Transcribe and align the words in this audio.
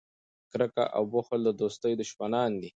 کرکه 0.51 0.83
او 0.97 1.03
بخل 1.13 1.39
د 1.45 1.49
دوستۍ 1.61 1.93
دشمنان 2.01 2.51
دي. 2.61 2.69